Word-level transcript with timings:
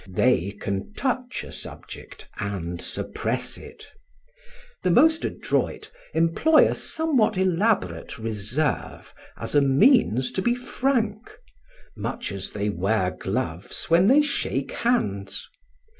They 0.09 0.53
can 0.59 0.95
touch 0.95 1.43
a 1.43 1.51
subject 1.51 2.27
and 2.39 2.81
suppress 2.81 3.55
it. 3.59 3.85
The 4.81 4.89
most 4.89 5.23
adroit 5.23 5.91
employ 6.15 6.67
a 6.67 6.73
somewhat 6.73 7.37
elaborate 7.37 8.17
reserve 8.17 9.13
as 9.37 9.53
a 9.53 9.61
means 9.61 10.31
to 10.31 10.41
be 10.41 10.55
frank, 10.55 11.37
much 11.95 12.31
as 12.31 12.49
they 12.51 12.67
wear 12.67 13.11
gloves 13.11 13.91
when 13.91 14.07
they 14.07 14.23
shake 14.23 14.71
hands. 14.71 15.47